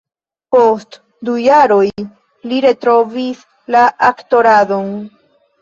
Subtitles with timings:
[0.53, 0.95] Post
[1.27, 1.83] du jaroj,
[2.53, 3.45] li retrovis
[3.77, 4.93] la aktoradon.